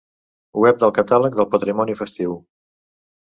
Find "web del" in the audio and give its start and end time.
0.63-0.93